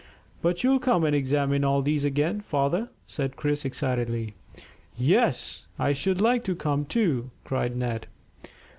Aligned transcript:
"But 0.41 0.63
you'll 0.63 0.79
come 0.79 1.03
and 1.03 1.15
examine 1.15 1.63
all 1.63 1.83
this 1.83 2.03
again, 2.05 2.41
father?" 2.41 2.89
said 3.05 3.35
Chris 3.35 3.65
excitedly. 3.65 4.33
"Yes, 4.97 5.67
I 5.77 5.93
should 5.93 6.19
like 6.19 6.43
to 6.45 6.55
come 6.55 6.85
too," 6.85 7.29
cried 7.43 7.75
Ned. 7.77 8.07